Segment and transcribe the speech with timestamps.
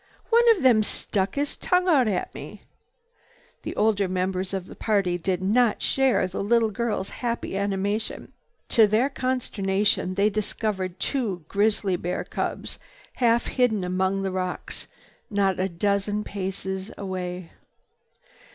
[0.31, 2.63] One of them stuck his tongue out at me!"
[3.61, 8.31] The older members of the party did not share the little girl's happy animation.
[8.69, 12.79] To their consternation they discovered two grizzly bear cubs
[13.17, 14.87] half hidden among the rocks
[15.29, 17.51] not a dozen paces away.